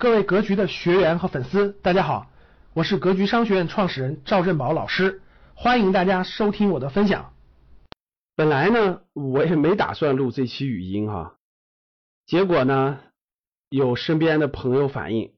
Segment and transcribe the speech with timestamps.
[0.00, 2.30] 各位格局的学员和粉丝，大家好，
[2.72, 5.22] 我是格局商学院创始人赵振宝老师，
[5.56, 7.32] 欢迎大家收听我的分享。
[8.36, 11.34] 本来呢，我也没打算录这期语音哈，
[12.26, 13.00] 结果呢，
[13.70, 15.32] 有身边的朋友反映，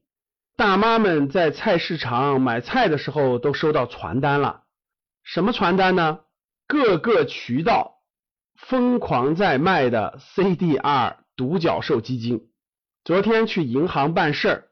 [0.55, 4.61] 大妈们在菜市场买菜的时候都收到传单了，
[5.23, 6.19] 什么传单呢？
[6.67, 8.03] 各个渠道
[8.55, 12.50] 疯狂在卖的 CDR 独角兽基金。
[13.03, 14.63] 昨天去银行办事儿，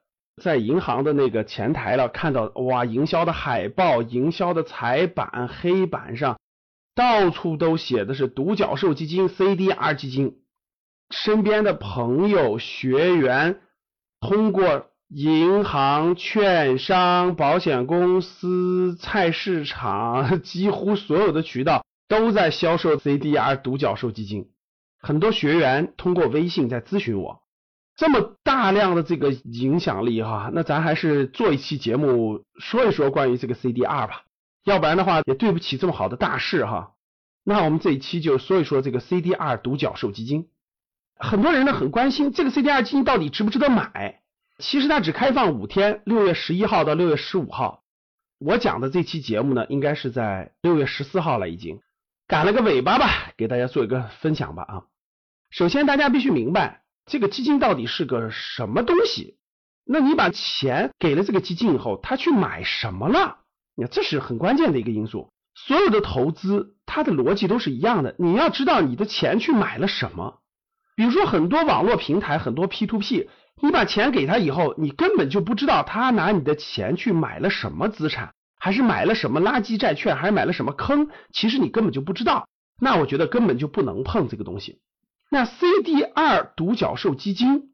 [0.41, 6.39] 在银行的那个前台了，看到哇，营销的海报、营销的彩板、黑板上
[6.93, 10.37] 到处都写的是独角兽基金、CDR 基金。
[11.10, 13.61] 身边的朋友、学员
[14.20, 24.51] 通过银行、券商、保险公司、菜市场，几乎所有的渠道都在销售 CDR 独角兽基金。
[25.01, 27.42] 很多学员通过微信在咨询我。
[28.00, 34.23] 这么大量的这个影响力哈，那咱还是做一期节目说一说关于这个 CDR 吧，
[34.64, 36.94] 要不然的话也对不起这么好的大事哈。
[37.44, 40.48] 那我们这一期就说一说这个 CDR 独角兽基金。
[41.18, 44.22] 很多人呢很关心这个 CDR 基金到底值不值得买。
[44.60, 47.84] 其实它只开放五天，六月十一号到六月十五号。
[48.40, 51.82] 我讲的这期节目呢，应该是在六月十四号了，已经
[52.28, 54.84] 赶了个尾巴吧，给大家做一个分享吧啊。
[55.50, 56.84] 首先大家必须明白。
[57.10, 59.36] 这个基金到底是个什么东西？
[59.84, 63.40] 那你把钱给了这个基金以后，他去买什么了？
[63.76, 65.32] 你看，这是很关键的一个因素。
[65.56, 68.16] 所有的投资，它的逻辑都是一样的。
[68.20, 70.40] 你要知道你的钱去买了什么。
[70.96, 73.28] 比如说，很多网络平台，很多 P to P，
[73.62, 81.10] 你把钱给他以后，你根本就不知道他拿你的钱去买了什么资产，还是买了什么垃圾债券，还是买了什么坑？
[81.34, 82.48] 其实你根本就不知道。
[82.80, 84.80] 那我觉得根本就不能碰这个东西。
[85.30, 87.74] 那 CDR 独角兽基金，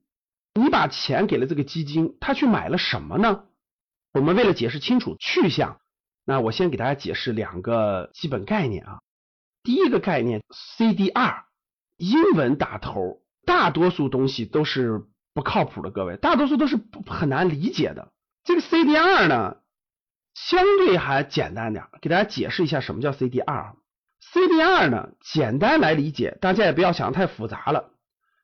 [0.53, 3.45] 你把钱给了这个基金，他去买了什么呢？
[4.13, 5.79] 我们为了解释清楚去向，
[6.25, 8.99] 那我先给大家解释两个基本概念啊。
[9.63, 10.41] 第一个概念
[10.77, 11.43] ，CDR，
[11.97, 18.11] 英文打头，大多数东西都是不靠谱的，各位，大多数都是很难理解的。
[18.43, 19.57] 这个 CDR 呢，
[20.33, 23.75] 相对还简单点，给大家解释一下什么叫 CDR。
[24.33, 27.91] CDR 呢，简单来理解，大家也不要想太复杂了，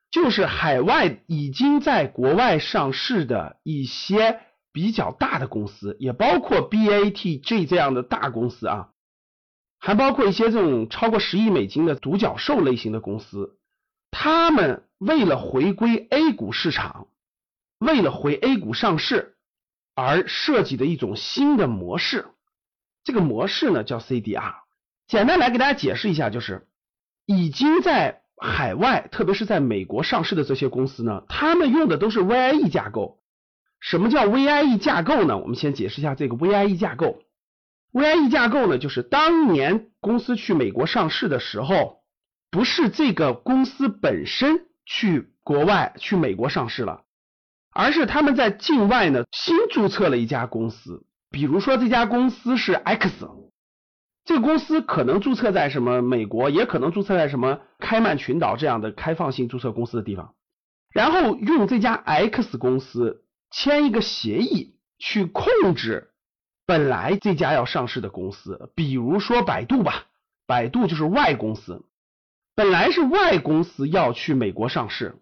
[0.10, 4.40] 就是海外已经在国外上市的一些
[4.72, 8.90] 比较大的公司，也包括 BATG 这样的大公司啊，
[9.80, 13.58] 还包括一些这种超过十亿美金的独角兽类型的公司，
[14.12, 17.08] 他们为了回归 A 股市场，
[17.80, 19.36] 为了回 A 股上市
[19.96, 22.28] 而设计的一种新的模式，
[23.04, 24.54] 这个模式呢叫 CDR。
[25.12, 26.66] 简单来给大家解释一下，就是
[27.26, 33.20] 已经在海外，特别是在美国上市的这些公司呢，他们用的都是 VIE 架构。
[33.82, 35.38] 什么叫 VIE 架构呢？
[35.38, 37.20] 我们先解释一下这个 VIE 架构。
[37.92, 41.98] VIE 架构呢，就是当年公司去美国上市的时候，
[42.50, 47.02] 不是这个公司本身去国外去美国上市了，
[47.74, 53.28] 而是他们在境外呢新注册了一家公司，比如说这家公司是 X。
[54.24, 60.36] 这个公司可能注册在什么美国，也可能注册在什么开曼群岛这样的开放性注册公司的地方，
[60.94, 66.12] 然后用这家 X 公司签一个协议去控制
[66.68, 70.06] 本来这家要上市的公司，比如说百度吧，
[70.46, 71.84] 百度就是 Y 公司，
[72.56, 75.16] 本来是 Y 公司要去美国上市，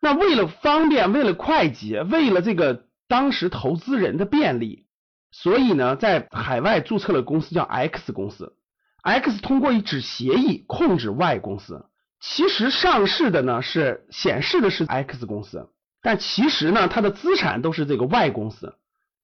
[0.00, 4.86] 那为了方便，为了快捷，为了这个当时投资人的便利。
[5.32, 8.54] 所以呢，在海外注册了公司叫 X 公司
[9.02, 11.86] ，X 通过一纸协议控制 Y 公司。
[12.20, 15.70] 其实上市的呢是显示的是 X 公司，
[16.02, 18.74] 但其实呢它的资产都是这个 Y 公司，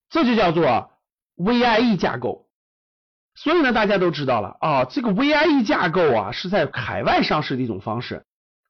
[0.09, 0.91] 这就叫做
[1.37, 2.47] VIE 架构。
[3.35, 8.25] 所以呢大家都知道了啊，这个 VIE 架构啊是在海外上市的一种方式。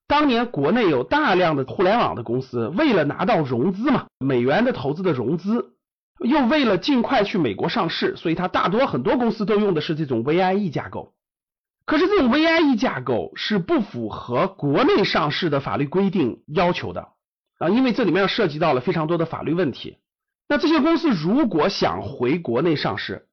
[0.08, 5.75] 当年国内有大量的互联网的公司，为了拿到融资嘛，美元的投资的融资。
[6.20, 11.14] 又为了尽快去美国上市，所以它大多很多公司都用的是这种 VIE 架构。
[11.84, 17.08] 可是这种 VIE 架构是不符合国内上市的法律规定要求的
[17.58, 19.98] 啊，因为这里面涉及到了非常多的法律问题。
[20.48, 23.28] 那这些公司如果想回国内上市，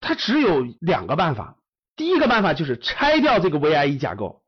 [0.00, 1.56] 它只有两个办法。
[1.96, 4.42] 第一个办法就是拆掉这个 VIE 架构，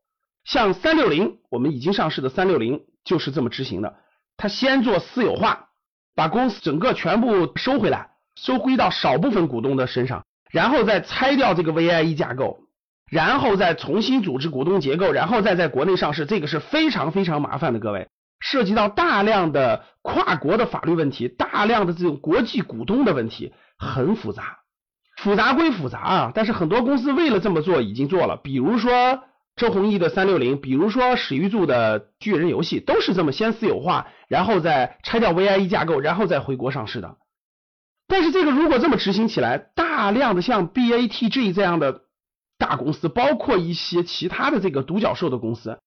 [0.45, 3.97] 像三六零，我们已经上市的三六零就是这么执行的，
[4.37, 5.70] 它先做私有化。
[6.15, 12.59] 把公司整个全部收回来，收归到少部分股东的身上，然后再拆掉这个 VIE 架构，
[13.09, 18.07] 然后再重新组织股东结构，然后再在国内上市，这个是非常非常麻烦的，各位。
[18.39, 24.57] 涉及到大量的跨国的法律问题，大量的这种国际股东的问题，很复杂。
[25.17, 29.21] 复杂归复杂啊，但是很多公司为了这么做已经做了，比如说
[29.61, 37.17] 周鸿祎的三六零，比如说史玉柱的巨人游戏，都是这么先私有化，然后再拆掉 VIE 架构，然后再回国上市的。
[38.07, 42.01] 但是这个如果这么执行起来，大量的像 BATG 这样的
[42.57, 45.77] 大公司，包括一些其他的这个独角兽的公司，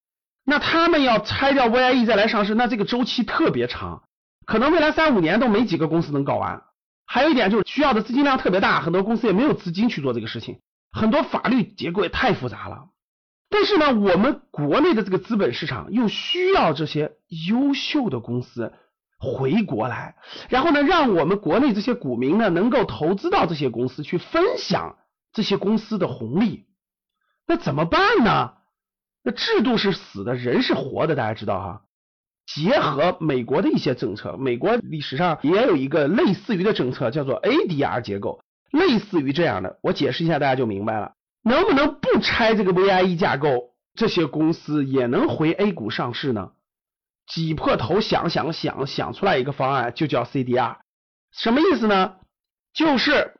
[0.45, 4.05] 那他们要拆掉 VIE 再来上市，那这个周期特别长，
[4.47, 6.63] 可能未来三五年都没几个公司能搞完。
[7.07, 10.61] 还有一点就是需要的资金量特别大，很多公司也没有资金去做这个事情，
[10.93, 12.91] 很多法律结构也太复杂了。
[13.49, 17.13] 但是呢，我们国内的这个资本市场又需要这些
[17.49, 18.73] 优秀的公司。
[19.21, 20.17] 回国来，
[20.51, 24.99] 然后呢，让我们国内这些股民呢，能够投资到这些公司去分享
[25.33, 26.67] 这些公司的红利。
[27.47, 28.53] 那怎么办呢？
[29.23, 31.83] 那制度是死的，人是活的，大家知道哈。
[32.45, 38.43] 结合美国的一些政策，美国历史上也有一个类似于的政策，叫做 ADR 结构，
[38.73, 39.79] 类似于这样的。
[39.83, 41.13] 我解释一下，大家就明白了。
[41.45, 46.53] 能不能不拆这个 VIE 架构，这些公司也能回 A 股上市呢？
[47.27, 50.77] 挤破头想想想想出来一个方案，就叫 CDR，
[51.33, 52.17] 什么意思呢？
[52.73, 53.35] 就是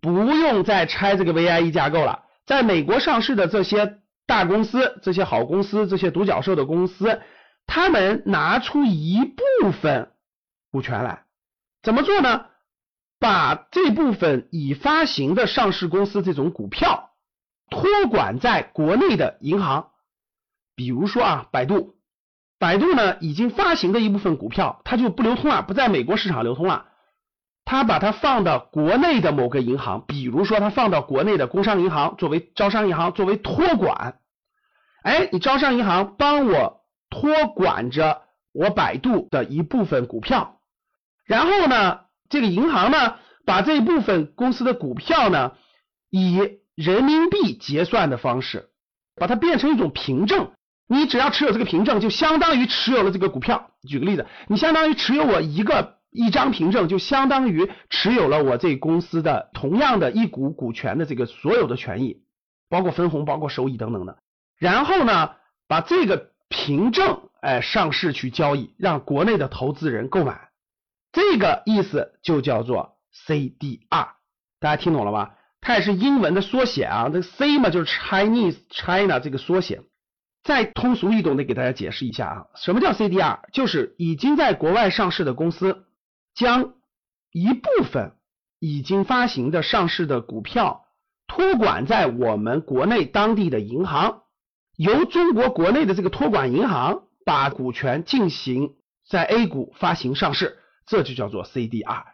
[0.00, 7.20] 不用再拆这个 VIE 架构了，在美国上市的这些大公司、这些好公司、这些独角兽的公司，
[7.66, 10.12] 他们拿出一部分
[10.70, 11.24] 股权来，
[11.82, 12.46] 怎么做呢？
[13.20, 17.07] 把这部分已发行的上市公司这种股票
[17.70, 19.90] 托管在国内的银行，
[20.74, 21.94] 比如说啊，百度。
[22.60, 26.86] 百度呢，已经发行的一部分股票，它就不流通了，不在美国市场流通了。
[27.64, 34.18] 它把它放到国内的某个银行，比如说它放到国内的工商银行，作为招商银行作为托管。
[35.04, 36.80] 哎，你招商银行帮我
[37.10, 38.22] 托管着
[38.52, 40.58] 我百度的一部分股票，
[41.26, 43.16] 然后呢，这个银行呢，
[43.46, 45.52] 把这一部分公司的股票呢，
[46.10, 48.68] 以人民币结算的方式，
[49.16, 50.52] 把它变成一种凭证。
[50.86, 53.72] 你只要持有这个凭证，就相当于持有了这个股票。
[53.82, 62.22] 举个例子，你相当于持有我一个一张凭证，就相当于持有了我这公司的同样的一股股权的这个所有的权益，
[62.70, 64.18] 包括分红、包括收益等等的。
[64.56, 65.32] 然后呢，
[65.66, 70.50] 把这个凭证哎上市去交易，让国内的投资人购买。
[71.10, 74.10] 这个意思就叫做 CDR，
[74.60, 75.34] 大家听懂了吧？
[75.60, 79.82] 它也是英文的缩写啊，这 C 嘛就是 Chinese China 这个缩写。
[80.44, 83.40] 再通俗易懂的给大家解释一下啊，什么叫 CDR？
[83.52, 85.84] 就是已经在国外上市的公司，
[86.34, 86.74] 将
[87.32, 88.12] 一部分
[88.58, 90.86] 已经发行的上市的股票
[91.26, 94.22] 托管在我们国内当地的银行，
[94.76, 98.76] 由中国国内的这个托管银行把股权进行
[99.06, 100.56] 在 A 股发行上市，
[100.86, 102.04] 这就叫做 CDR。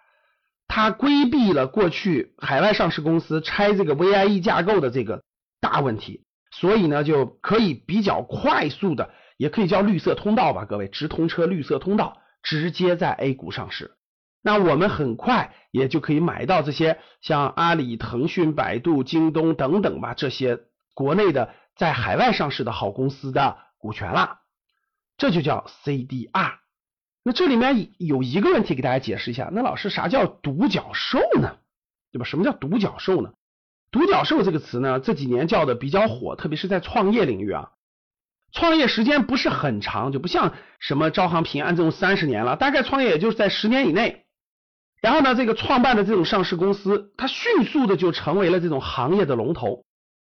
[0.68, 5.22] 它规避了过去海外上市公司拆这个 VIE 架构的这个
[5.60, 6.24] 大问题。
[6.50, 13.96] 所以呢，就可以比较快速的，也可以叫绿色通道吧，各位，直通车绿色通道，直接在 A 股上市。
[14.40, 20.60] 那我们很快也就可以买到这些像阿里、腾讯、百度、京东等等吧，这些
[20.94, 24.38] 国内的在海外上市的好公司的股权了。
[25.16, 26.63] 这就叫 CDR。
[27.24, 31.56] 那这里面有一个问题给大家解释一下，那老师啥叫独角兽呢？
[32.12, 32.24] 对吧？
[32.24, 33.32] 什么叫独角兽呢？
[33.90, 37.70] 独角兽这个词呢，这几年叫的比较火，特别是在创业领域啊。
[38.52, 44.26] 创业时间不是很长，就不像什么招行、平安这种三十年了，大概创业也就是在十年以内。
[45.00, 49.84] 然后呢，这个创办的这种上市公司，它迅速的就成为了这种行业的龙头。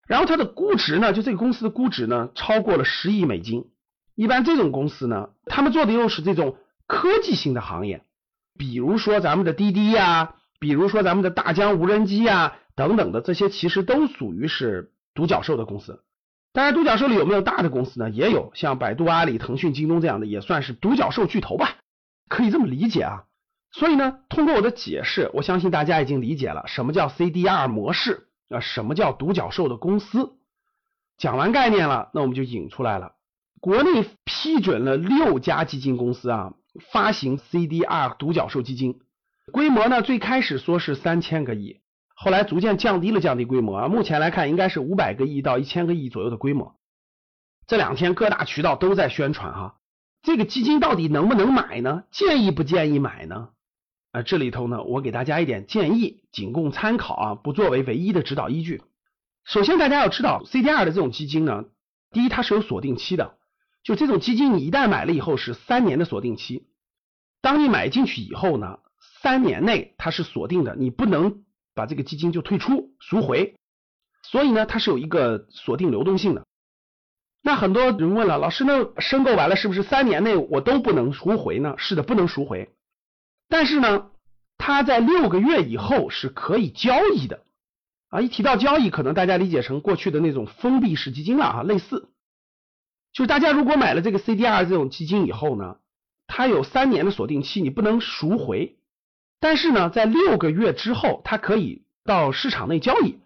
[0.07, 3.71] 然后它的估值呢，就这个公司的估值呢，超过了十亿美金。
[4.17, 6.57] 一般这种公司呢，他们做的又是这种
[6.91, 8.05] 科技性的行业，
[8.59, 12.57] 比如说咱们的滴滴呀，比如说咱们的大疆无人机呀。
[12.77, 16.03] 等等的这些其实都属于是独角兽的公司，
[16.55, 18.09] 当然独角兽里有没有大的公司呢？
[18.09, 21.77] 也有，像百度、阿里、腾讯、京东这样的也算是独角兽巨头吧，
[22.29, 23.25] 可以这么理解啊。
[23.71, 30.33] 所以呢，通过我的解释，我相信大家已经理解了什么叫 CDR 模式啊，什么叫独角兽的公司。
[31.19, 33.13] 讲完概念了，那我们就引出来了，
[33.61, 36.55] 国内批准了六家基金公司啊
[36.93, 39.01] 发行 CDR 独角兽基金，
[39.53, 41.81] 规模呢最开始说是三千个亿。
[42.15, 46.77] 后来逐渐降低了降低规模啊，目前来看应该是五百个亿到一千个亿左右的规模。
[47.67, 49.77] 这两天各大渠道都在宣传哈，
[50.23, 52.05] 这个基金到底能不能买呢？
[52.11, 53.51] 建议不建议买呢？
[54.13, 58.83] 啊，这里头呢，我给大家一点建议，仅供参考啊，不作为唯一的指导依据。
[59.45, 61.65] 首先大家要知道，CDR 的这种基金呢，
[62.11, 63.39] 第一它是有锁定期的，
[63.91, 66.69] 就这种基金，你一旦买了以后是三年的锁定期，
[67.43, 68.79] 当你买进去以后呢，
[69.21, 71.43] 三年内它是锁定的，你不能
[71.75, 73.57] 把这个基金就退出赎回，
[74.23, 76.47] 所以呢，它是有一个锁定流动性的。
[77.43, 81.75] 那很多人问了，老师，那申购完了是不是三年内我都不能赎回呢？
[81.77, 82.71] 是的，不能赎回。
[83.49, 84.13] 但是呢，
[84.57, 87.43] 它在六个月以后是可以交易的
[88.11, 88.21] 啊。
[88.21, 92.09] 一提到交易，可能大家理解成过去的那种封闭式基金了啊，类似。
[93.13, 95.77] 就是大家如果买了这个 CDR 这种基金以后呢，
[96.27, 98.77] 它有三年的锁定期，你不能赎回。
[99.41, 103.19] 但是呢，在六个月之后，它可以到市场内交易，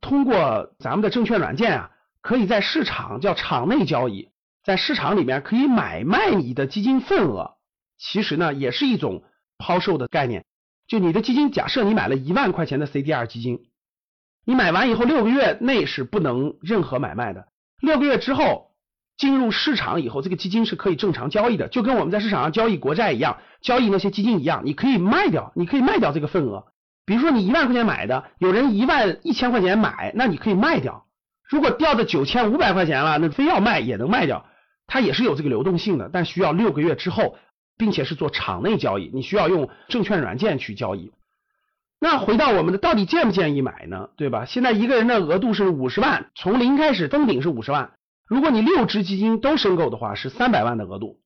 [0.00, 1.90] 通过咱们的证券软件啊。
[2.22, 4.28] 可以在市场叫场内交易，
[4.62, 7.56] 在市场里面可以买卖你的基金份额，
[7.96, 9.22] 其实呢也是一种
[9.56, 10.44] 抛售的概念。
[10.86, 13.70] 就你的基金，假设你买了一万块钱的 CDR 基金，
[14.44, 17.48] 你买完以后六个月内是不能任何买卖的，
[17.80, 18.69] 六个月之后
[19.20, 26.64] 进入市场以后，这个基金是可以正常交易的，就跟我们在市场上交易国债一样，交易那些基金一样，你可以卖掉，你可以卖掉这个份额。
[27.04, 31.04] 比如说你一万块钱买的，有人一万一千块钱买，那你可以卖掉。
[31.50, 34.46] 如果掉到九千五百块钱了，那非要卖也能卖掉，
[34.86, 37.36] 它也是有这个流动性的，但需要六个月之后，
[37.76, 41.12] 并且是做场内交易，你需要用证券软件去交易。
[42.00, 44.08] 那回到我们的，到底建不建议买呢？
[44.16, 44.46] 对吧？
[44.46, 47.90] 现在一个人的额度是五十万，从零开始封顶是五十万，
[48.30, 51.18] 如果你六只基金都申购的话，是三百万的额度。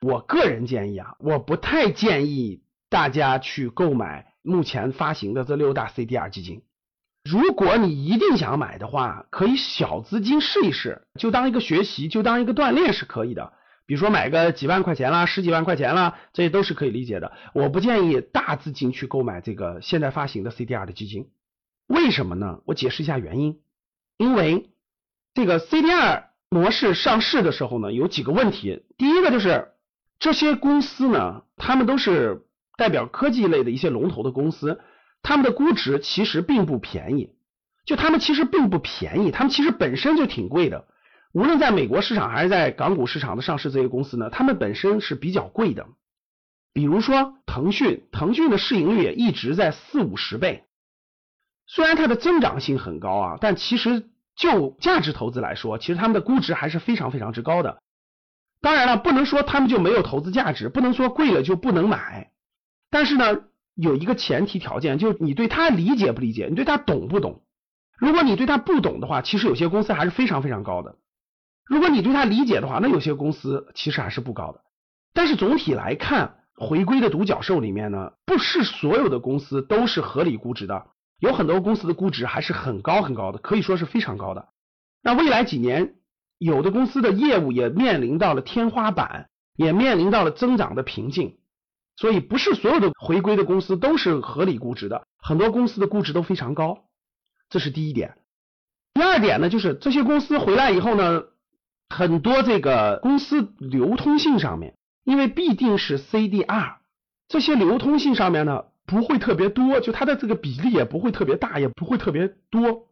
[0.00, 6.62] 我个人建议啊，我不太建议大家去购买目前发行的这六大 CDR 基金。
[7.24, 13.52] 如果你一定想买的话，可以小资金试一试，就当一个学习，就当一个锻炼是可以的。
[13.84, 17.32] 比如说买个几万块钱啦，十几万块钱啦，这些都是可以理解的。
[17.54, 21.28] 我不建议大资金去购买这个现在发行的 CDR 的基金，
[21.88, 22.60] 为什么呢？
[22.66, 23.58] 我解释一下原因。
[24.16, 24.70] 因为
[25.34, 28.84] 这个 CDR 模式上市的时候呢，有几个问题。
[28.96, 29.72] 第一个就是
[30.18, 34.80] 这些公司呢，他们都是代表科技类的一些龙头的公司。
[35.22, 37.34] 他们的估值其实并不便宜，
[37.84, 40.86] 就他们其实并不便宜，他们其实本身就挺贵的。
[41.32, 45.88] 无论在美国市场还是在港股市场的上市这些公司呢，他们本身是比较贵的。
[46.72, 50.64] 比如说腾讯，腾讯的市盈率也一直在四五十倍，
[51.66, 57.78] 虽然它的增长性很高啊，但其实就价值投资来说，其实他们的估值还是非常非常之高的。
[58.60, 62.30] 当然了，不能说他们就没有投资价值，不能说贵了就不能买，
[62.90, 63.44] 但是呢。
[63.78, 67.42] 有一个前提条件，就是你对他理解不理解，你对他懂不懂？
[67.98, 70.96] 如果你对他不懂的话，其实有些公司还是非常非常高的。
[71.66, 74.62] 如果你对他理解的话，那有些公司其实还是不高的。
[75.12, 80.86] 但是总体来看，回归的独角兽里面呢，不是所有的公司都是合理估值的，
[81.18, 84.48] 有很多公司的估值还是很高很高的，可以说是非常高的。
[85.02, 85.94] 那未来几年，
[86.38, 91.38] 有的公司的业务也面临到了天花板，也面临到了增长的瓶颈。
[91.96, 96.84] 所以不是所有的回归的公司都是合理估值的，很多公司的估值都非常高，
[97.48, 98.18] 这是第一点。
[98.92, 101.22] 第二点呢，就是这些公司回来以后呢，
[101.88, 106.76] 很多这个公司流通性上面，因为必定是 CDR，
[107.28, 112.86] 这些流通性上面呢不会特别多，就它的这个比例也不会特别大，也不会特别多，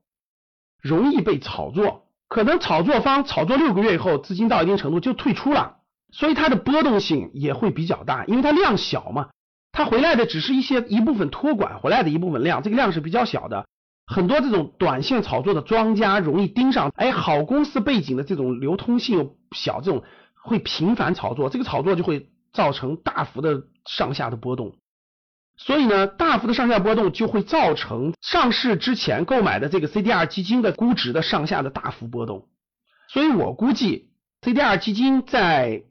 [0.82, 5.76] 容易被炒作，可能炒作方炒作六个月以后，资金到一定程度就退出了。
[6.12, 9.30] 所以它的波动性也会比较大，因为它量小嘛，
[9.72, 13.66] 它回来的只是一些一部分托管回来的一部分量，这个量是比较小的。
[14.06, 20.04] 很多这种短线炒作的庄家容易盯上，哎，好公司背景的这种流通性又小，这种
[20.42, 24.76] 会频繁炒作，这个炒作就会造成大幅的上下的波动。
[25.56, 32.48] 所以呢，大幅的上下波动就会造成上市之前购买的这个 CDR 基金的估值的上下的大幅波动。
[33.08, 34.10] 所以我估计
[34.42, 35.84] CDR 基金在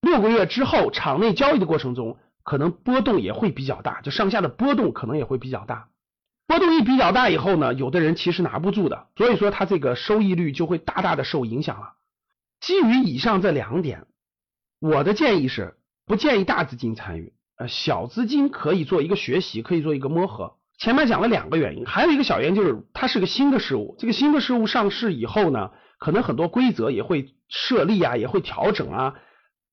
[0.00, 5.88] 六个月之后，场内交易的过程中，可能波动也会比较大，就上下的波动可能也会比较大。
[6.46, 11.92] 波动一比较大以后呢，有的人其实拿不住的，所以说它这个收益率就会大大的受影响了。
[12.60, 14.06] 基于以上这两点，
[14.80, 15.76] 我的建议是
[16.06, 20.56] 不建议大资金参与，呃，小资金可以做一个学习，可以做一个摸合。
[20.78, 29.14] 前面讲了两个原因，还有一个小原因就是它是个新的事物，这个新的事物上市以后呢，可能很多规则也会设立啊，也会调整啊。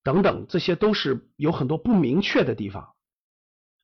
[0.04, 2.90] 等等，这些都是有很多不明确的地方，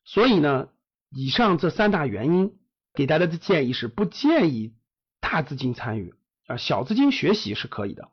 [0.05, 0.69] 所以呢，
[1.11, 2.53] 以上这三大原因
[2.95, 4.75] 给大家的建议是不建议
[5.19, 6.15] 大资金参与
[6.47, 8.11] 啊，小资金学习是可以的。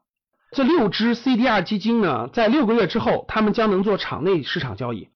[0.54, 5.10] 这六只 CDR 基金呢，在六个月之后，他们将能做场内市场交易。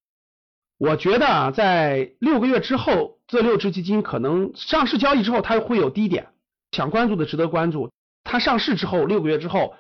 [0.78, 6.28] 我觉得啊，在六个月之后，这六只基金可能上市交易之后，它会有低点，
[6.72, 7.92] 想关注的值得关注。
[8.24, 9.76] 它上市之后六个月之后。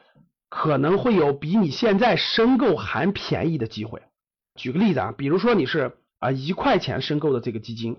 [0.48, 4.04] 可能会有比你现在申购还便宜的机会。
[4.54, 7.98] 举个例子啊，比如说你是啊一块钱申购的这个基金，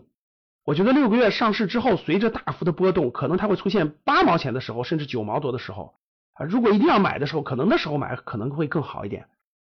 [0.65, 5.97] 我觉得六个月上市之后，随着大幅的波动，可能它会出现八毛钱的时候，甚至九毛多的时候
[6.33, 6.47] 啊。
[6.47, 9.27] 如果一定要买的时候，可能那时候买可能会更好一点。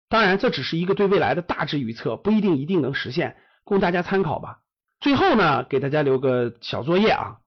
[0.07, 4.59] 当然，这只是一个对未来的大致预测，不一定一定能实现，供大家参考吧。
[4.99, 7.39] 最后呢，给大家留个小作业啊。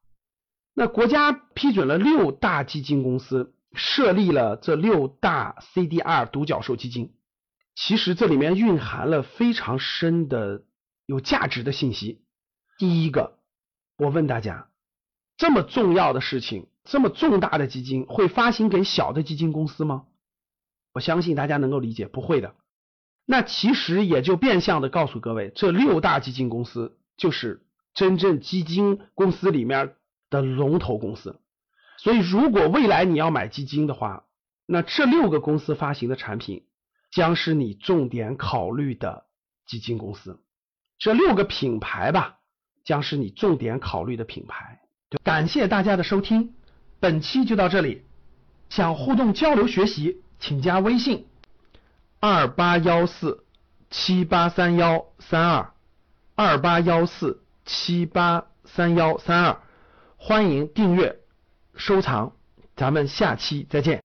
[0.75, 7.15] 那国家批准了六大基金公司，设立了这六大 CDR 独角兽基金。
[7.75, 10.63] 其实这里面蕴含了非常深的
[11.07, 12.25] 有价值的信息。
[12.77, 13.39] 第一个，
[13.97, 14.69] 我问大家，
[15.37, 20.07] 这么重要的事情，这么重大的基金会发行给小的基金公司吗？
[20.99, 22.55] 我相信大家能够理解，不会的。
[23.25, 27.63] 那其实也就变相的告诉各位，这六大基金公司就是
[27.95, 29.95] 真正基金公司里面。
[30.31, 31.41] 的龙头公司，
[31.97, 34.25] 所以如果未来你要买基金的话，
[34.67, 36.67] 那这六个公司发行的产品
[37.11, 39.25] 将是你重点考虑的
[39.67, 40.39] 基金公司。
[40.99, 42.41] 这六个品牌吧，
[42.85, 44.81] 将是你重点考虑的品牌。
[45.25, 46.53] 感谢大家的收听，
[47.01, 48.03] 本期就到这里。
[48.69, 51.27] 想互动交流学习，请加微信
[52.21, 53.45] 二八幺四
[53.91, 55.73] 七八三幺三二
[56.35, 59.61] 二八幺四七八三幺三二。
[60.17, 61.21] 欢迎订阅、
[61.75, 62.33] 收藏，
[62.77, 63.97] 咱们下期再见。